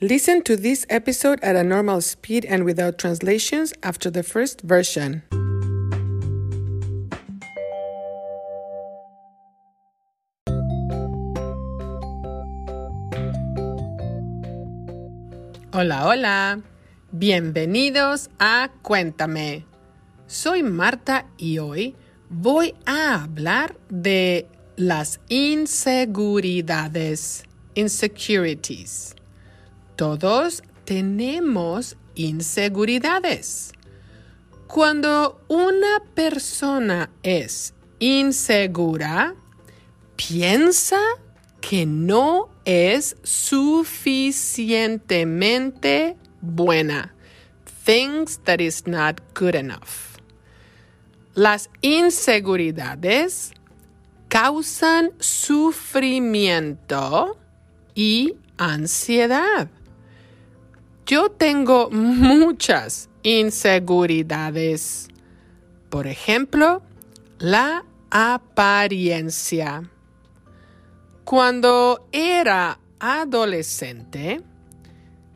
[0.00, 5.22] Listen to this episode at a normal speed and without translations after the first version.
[15.72, 16.60] Hola, hola.
[17.12, 19.64] Bienvenidos a Cuéntame.
[20.26, 21.94] Soy Marta y hoy
[22.28, 27.44] voy a hablar de las inseguridades,
[27.76, 29.14] insecurities.
[29.96, 33.72] Todos tenemos inseguridades.
[34.66, 39.34] Cuando una persona es insegura,
[40.16, 41.00] piensa
[41.60, 47.14] que no es suficientemente buena.
[47.84, 50.18] Thinks that is not good enough.
[51.34, 53.52] Las inseguridades
[54.28, 57.38] causan sufrimiento
[57.94, 59.68] y ansiedad.
[61.06, 65.08] Yo tengo muchas inseguridades.
[65.90, 66.82] Por ejemplo,
[67.38, 69.90] la apariencia.
[71.24, 74.40] Cuando era adolescente,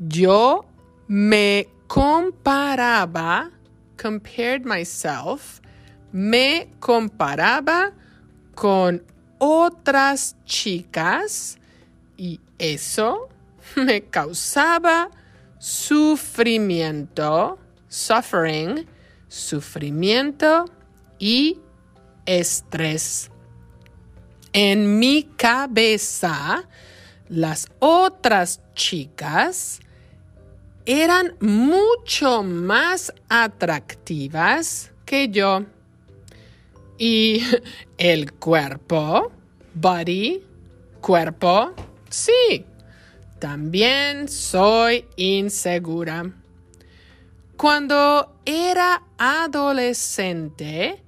[0.00, 0.64] yo
[1.06, 3.50] me comparaba,
[4.00, 5.60] compared myself,
[6.10, 7.92] me comparaba
[8.56, 9.04] con
[9.38, 11.56] otras chicas
[12.16, 13.28] y eso
[13.76, 15.08] me causaba
[15.62, 18.84] sufrimiento, suffering,
[19.28, 20.64] sufrimiento
[21.20, 21.60] y
[22.26, 23.30] estrés.
[24.52, 26.68] En mi cabeza,
[27.28, 29.78] las otras chicas
[30.84, 35.64] eran mucho más atractivas que yo.
[36.98, 37.40] Y
[37.98, 39.30] el cuerpo,
[39.74, 40.42] body,
[41.00, 41.72] cuerpo,
[42.10, 42.66] sí,
[43.42, 46.30] también soy insegura.
[47.56, 51.02] Cuando era adolescente,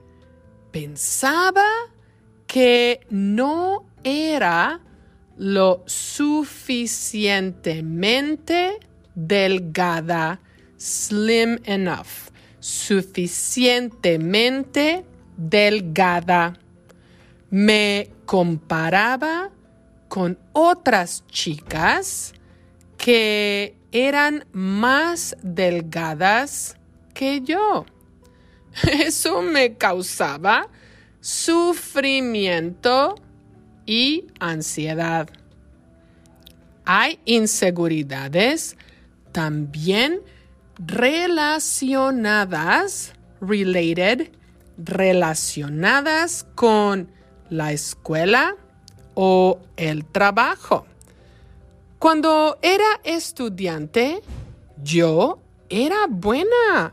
[0.73, 1.63] pensaba
[2.49, 4.81] que no era
[5.37, 8.81] lo suficientemente
[9.15, 10.41] delgada,
[10.77, 15.05] slim enough, suficientemente
[15.37, 16.59] delgada.
[17.49, 19.53] Me comparaba
[20.15, 22.33] con otras chicas
[22.97, 26.77] que eran más delgadas
[27.13, 27.85] que yo.
[28.93, 30.69] Eso me causaba
[31.21, 33.17] sufrimiento
[33.87, 35.29] y ansiedad.
[36.85, 38.77] Hay inseguridades
[39.33, 40.21] también
[40.79, 44.31] relacionadas, related,
[44.79, 47.11] relacionadas con
[47.51, 48.55] la escuela
[49.15, 50.87] o el trabajo.
[51.99, 54.23] Cuando era estudiante,
[54.83, 55.39] yo
[55.69, 56.93] era buena.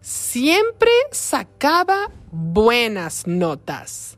[0.00, 4.16] Siempre sacaba buenas notas.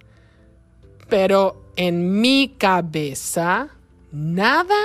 [1.08, 3.70] Pero en mi cabeza,
[4.12, 4.80] nada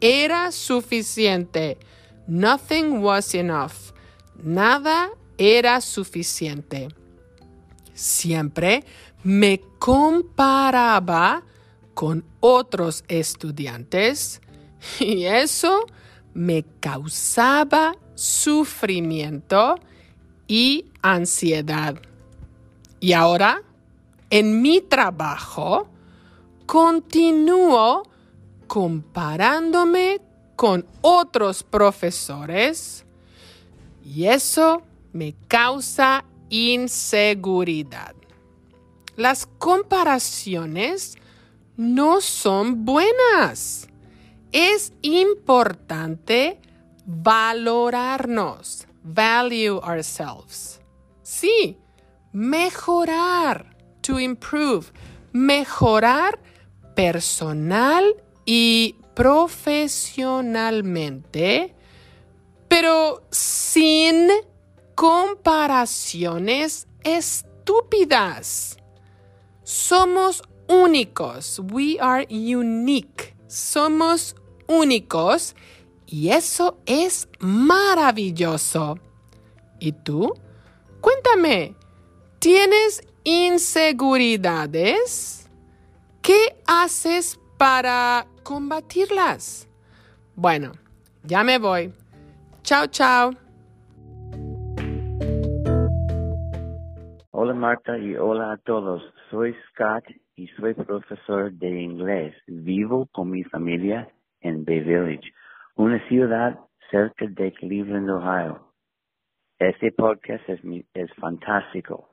[0.00, 1.78] era suficiente.
[2.26, 3.92] Nothing was enough.
[4.42, 6.88] Nada era suficiente.
[7.94, 8.84] Siempre
[9.22, 11.42] me comparaba
[12.00, 14.40] con otros estudiantes
[15.00, 15.84] y eso
[16.32, 19.74] me causaba sufrimiento
[20.48, 21.96] y ansiedad.
[23.00, 23.60] Y ahora,
[24.30, 25.90] en mi trabajo,
[26.64, 28.04] continúo
[28.66, 30.22] comparándome
[30.56, 33.04] con otros profesores
[34.02, 34.80] y eso
[35.12, 38.14] me causa inseguridad.
[39.16, 41.18] Las comparaciones
[41.80, 43.88] no son buenas.
[44.52, 46.60] Es importante
[47.06, 50.82] valorarnos, value ourselves.
[51.22, 51.78] Sí,
[52.32, 54.92] mejorar, to improve,
[55.32, 56.38] mejorar
[56.94, 58.14] personal
[58.44, 61.74] y profesionalmente,
[62.68, 64.28] pero sin
[64.94, 68.76] comparaciones estúpidas.
[69.62, 71.60] Somos únicos.
[71.72, 73.34] We are unique.
[73.48, 74.36] Somos
[74.68, 75.56] únicos
[76.06, 78.96] y eso es maravilloso.
[79.80, 80.32] ¿Y tú?
[81.00, 81.74] Cuéntame,
[82.38, 85.50] ¿tienes inseguridades?
[86.22, 89.68] ¿Qué haces para combatirlas?
[90.36, 90.72] Bueno,
[91.24, 91.92] ya me voy.
[92.62, 93.32] Chao, chao.
[97.32, 99.02] Hola Marta y hola a todos.
[99.30, 100.04] Soy Scott
[100.40, 102.34] y soy profesor de inglés.
[102.46, 104.08] Vivo con mi familia
[104.40, 105.32] en Bay Village.
[105.76, 106.58] una ciudad
[106.90, 108.72] cerca de Cleveland, Ohio.
[109.58, 112.08] Este podcast es, mi- es fantástico.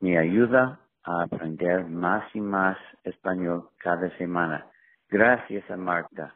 [0.00, 4.66] Me ayuda a aprender más y más español cada semana.
[5.08, 6.34] Gracias a Marta.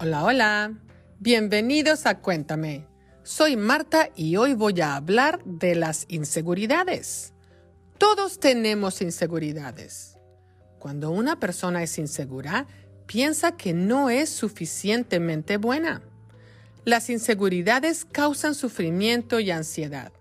[0.00, 0.72] Hola, hola.
[1.18, 2.84] Bienvenidos a Cuéntame.
[3.26, 7.32] Soy Marta y hoy voy a hablar de las inseguridades.
[7.96, 10.18] Todos tenemos inseguridades.
[10.78, 12.66] Cuando una persona es insegura,
[13.06, 16.02] piensa que no es suficientemente buena.
[16.84, 20.12] Las inseguridades causan sufrimiento y ansiedad.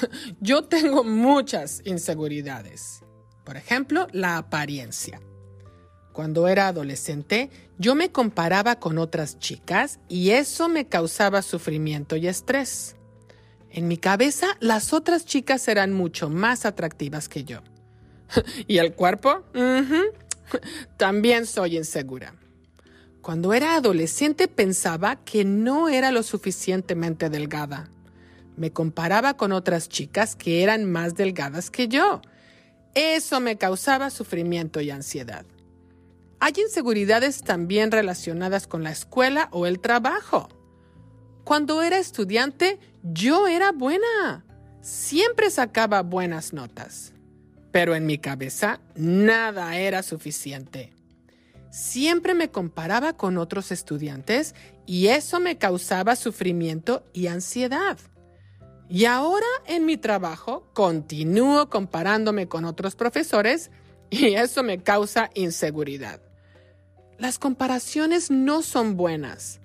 [0.40, 3.04] Yo tengo muchas inseguridades.
[3.44, 5.20] Por ejemplo, la apariencia.
[6.12, 12.28] Cuando era adolescente, yo me comparaba con otras chicas y eso me causaba sufrimiento y
[12.28, 12.96] estrés.
[13.70, 17.60] En mi cabeza, las otras chicas eran mucho más atractivas que yo.
[18.68, 19.42] ¿Y el cuerpo?
[20.98, 22.34] También soy insegura.
[23.22, 27.88] Cuando era adolescente pensaba que no era lo suficientemente delgada.
[28.56, 32.20] Me comparaba con otras chicas que eran más delgadas que yo.
[32.94, 35.46] Eso me causaba sufrimiento y ansiedad.
[36.44, 40.48] Hay inseguridades también relacionadas con la escuela o el trabajo.
[41.44, 44.44] Cuando era estudiante, yo era buena.
[44.80, 47.12] Siempre sacaba buenas notas.
[47.70, 50.92] Pero en mi cabeza, nada era suficiente.
[51.70, 57.98] Siempre me comparaba con otros estudiantes y eso me causaba sufrimiento y ansiedad.
[58.88, 63.70] Y ahora en mi trabajo continúo comparándome con otros profesores
[64.10, 66.20] y eso me causa inseguridad.
[67.18, 69.60] Las comparaciones no son buenas.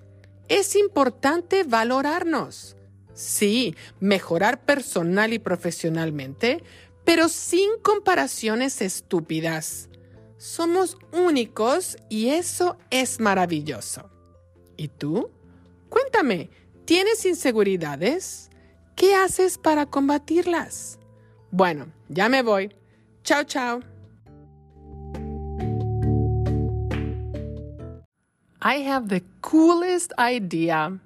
[0.48, 2.76] Es importante valorarnos.
[3.14, 6.62] Sí, mejorar personal y profesionalmente,
[7.04, 9.88] pero sin comparaciones estúpidas.
[10.36, 14.08] Somos únicos y eso es maravilloso.
[14.76, 15.30] ¿Y tú?
[15.88, 16.50] Cuéntame,
[16.84, 18.50] ¿tienes inseguridades?
[18.94, 20.98] ¿Qué haces para combatirlas?
[21.50, 22.74] Bueno, ya me voy.
[23.24, 23.97] Chao, chao.
[28.68, 30.98] I have the coolest idea.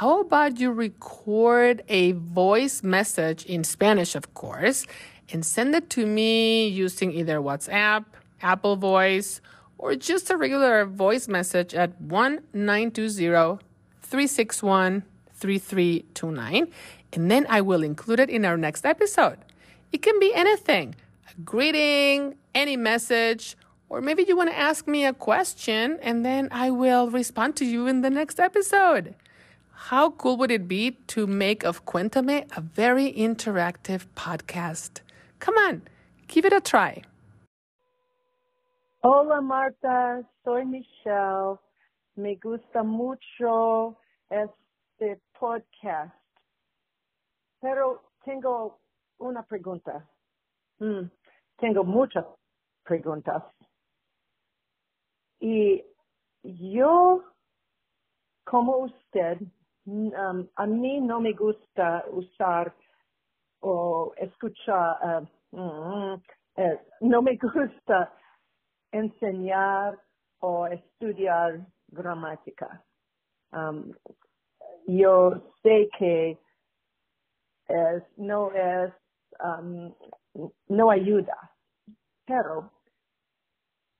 [0.00, 4.86] How about you record a voice message in Spanish, of course,
[5.30, 8.06] and send it to me using either WhatsApp,
[8.40, 9.42] Apple Voice,
[9.76, 13.60] or just a regular voice message at 1 920
[14.00, 15.02] 361
[15.34, 16.68] 3329.
[17.12, 19.36] And then I will include it in our next episode.
[19.92, 20.94] It can be anything
[21.28, 23.58] a greeting, any message,
[23.94, 27.64] or maybe you want to ask me a question and then I will respond to
[27.64, 29.14] you in the next episode.
[29.88, 35.00] How cool would it be to make of Cuéntame a very interactive podcast?
[35.38, 35.82] Come on,
[36.26, 37.02] give it a try.
[39.04, 41.60] Hola Marta, soy Michelle.
[42.16, 43.96] Me gusta mucho
[44.28, 46.10] este podcast.
[47.62, 48.78] Pero tengo
[49.20, 50.02] una pregunta.
[50.80, 51.10] Mm,
[51.60, 52.24] tengo muchas
[52.84, 53.42] preguntas.
[55.44, 55.84] Y
[56.42, 57.22] yo,
[58.44, 59.42] como usted,
[59.84, 62.74] um, a mí no me gusta usar
[63.60, 64.96] o escuchar,
[65.52, 66.22] uh, mm,
[67.02, 68.10] no me gusta
[68.90, 70.00] enseñar
[70.40, 72.82] o estudiar gramática.
[73.52, 73.92] Um,
[74.86, 76.38] yo sé que
[77.68, 78.94] es, no es,
[79.40, 79.94] um,
[80.68, 81.36] no ayuda,
[82.24, 82.73] pero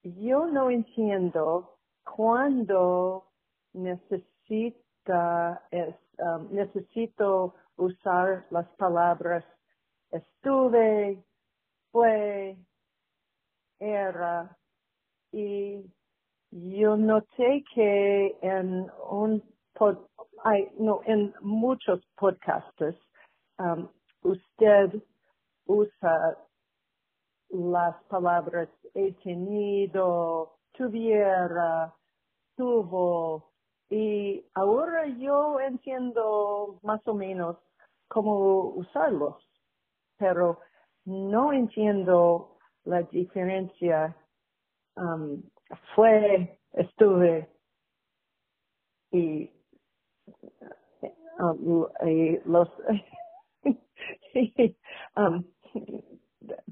[0.04, 3.24] yo no entiendo cuándo
[3.72, 9.44] necesita, es, um, necesito usar las palabras
[10.14, 11.22] estuve,
[11.90, 12.56] fue,
[13.80, 14.56] era,
[15.32, 15.84] y
[16.50, 19.42] yo noté que en un
[19.74, 19.98] pod,
[20.44, 22.96] ay, no, en muchos podcasters
[23.58, 23.88] um,
[24.22, 25.02] usted
[25.66, 26.38] usa
[27.50, 31.94] las palabras he tenido, tuviera,
[32.56, 33.52] tuvo,
[33.90, 37.56] y ahora yo entiendo más o menos
[38.08, 39.36] cómo usarlos,
[40.16, 40.60] pero
[41.04, 44.16] no entiendo la diferencia
[44.96, 45.42] um,
[45.94, 47.48] fue, estuve
[49.10, 49.50] y,
[52.06, 52.68] y los
[54.32, 54.76] sí,
[55.16, 55.44] um,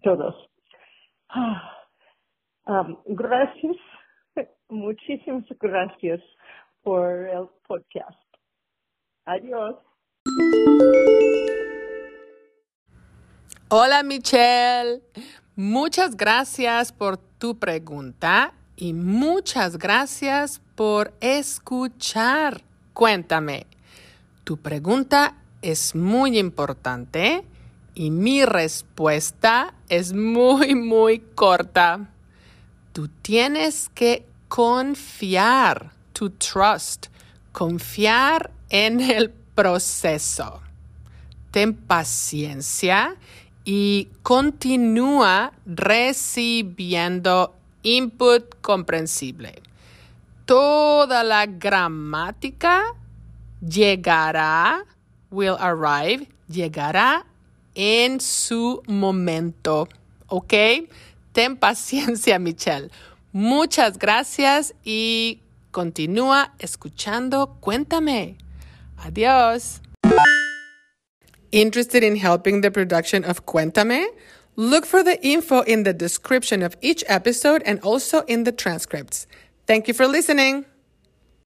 [0.03, 0.52] todos.
[2.67, 3.77] Um, gracias,
[4.69, 6.21] muchísimas gracias
[6.83, 8.19] por el podcast.
[9.27, 9.77] Adiós.
[13.69, 15.01] Hola Michelle,
[15.55, 22.63] Muchas gracias por tu pregunta y muchas gracias por escuchar.
[22.95, 23.67] Cuéntame.
[24.45, 27.45] Tu pregunta es muy importante
[27.95, 32.09] y mi respuesta es muy, muy corta.
[32.93, 37.07] Tú tienes que confiar, to trust,
[37.53, 40.61] confiar en el proceso.
[41.51, 43.17] Ten paciencia
[43.65, 49.63] y continúa recibiendo input comprensible.
[50.47, 52.83] Toda la gramática
[53.61, 54.85] llegará,
[55.31, 57.25] will arrive, llegará
[57.75, 59.89] en su momento.
[60.29, 60.55] ¿Ok?
[61.33, 62.91] Ten paciencia, Michelle.
[63.33, 67.57] Muchas gracias y continúa escuchando.
[67.61, 68.37] Cuéntame.
[68.99, 69.81] Adiós.
[71.51, 74.07] Interested in helping the production of Cuéntame?
[74.57, 79.27] Look for the info in the description of each episode and also in the transcripts.
[79.67, 80.67] Thank you for listening.